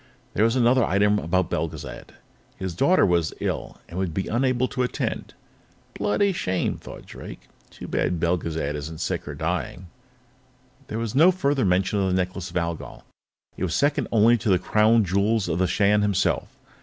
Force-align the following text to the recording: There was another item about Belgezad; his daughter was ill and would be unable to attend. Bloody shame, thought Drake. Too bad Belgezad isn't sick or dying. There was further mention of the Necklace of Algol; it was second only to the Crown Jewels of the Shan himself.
There 0.33 0.45
was 0.45 0.55
another 0.55 0.83
item 0.83 1.19
about 1.19 1.51
Belgezad; 1.51 2.15
his 2.57 2.73
daughter 2.73 3.05
was 3.05 3.35
ill 3.39 3.77
and 3.87 3.99
would 3.99 4.15
be 4.15 4.27
unable 4.27 4.67
to 4.69 4.81
attend. 4.81 5.35
Bloody 5.95 6.33
shame, 6.33 6.79
thought 6.79 7.05
Drake. 7.05 7.41
Too 7.69 7.87
bad 7.87 8.19
Belgezad 8.19 8.73
isn't 8.75 8.97
sick 8.97 9.27
or 9.27 9.35
dying. 9.35 9.89
There 10.87 10.97
was 10.97 11.13
further 11.35 11.65
mention 11.65 11.99
of 11.99 12.07
the 12.07 12.15
Necklace 12.15 12.49
of 12.49 12.57
Algol; 12.57 13.03
it 13.55 13.63
was 13.63 13.75
second 13.75 14.07
only 14.11 14.39
to 14.39 14.49
the 14.49 14.57
Crown 14.57 15.05
Jewels 15.05 15.47
of 15.47 15.59
the 15.59 15.67
Shan 15.67 16.01
himself. 16.01 16.47